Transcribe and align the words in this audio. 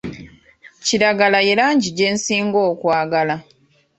Kiragala 0.85 1.39
ye 1.47 1.53
langi 1.59 1.89
gye 1.97 2.07
nsinga 2.15 2.59
okwagala. 2.71 3.35